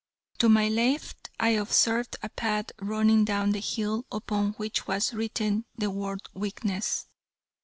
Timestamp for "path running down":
2.29-3.51